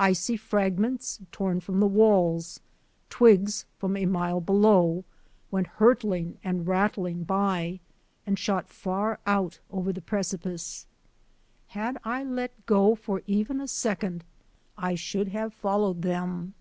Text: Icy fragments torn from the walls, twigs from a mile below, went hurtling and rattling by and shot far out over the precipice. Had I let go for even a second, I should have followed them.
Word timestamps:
Icy 0.00 0.36
fragments 0.36 1.20
torn 1.30 1.60
from 1.60 1.78
the 1.78 1.86
walls, 1.86 2.58
twigs 3.08 3.66
from 3.78 3.96
a 3.96 4.04
mile 4.04 4.40
below, 4.40 5.04
went 5.52 5.68
hurtling 5.68 6.38
and 6.42 6.66
rattling 6.66 7.22
by 7.22 7.78
and 8.26 8.36
shot 8.36 8.68
far 8.68 9.20
out 9.26 9.60
over 9.70 9.92
the 9.92 10.02
precipice. 10.02 10.88
Had 11.68 11.98
I 12.02 12.24
let 12.24 12.66
go 12.66 12.96
for 12.96 13.22
even 13.28 13.60
a 13.60 13.68
second, 13.68 14.24
I 14.76 14.96
should 14.96 15.28
have 15.28 15.54
followed 15.54 16.02
them. 16.02 16.54